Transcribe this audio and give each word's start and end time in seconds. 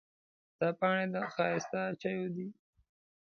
دا 0.59 0.67
پاڼې 0.79 1.05
د 1.13 1.15
ښایسته 1.33 1.81
چایو 2.01 2.25
دي. 2.35 2.47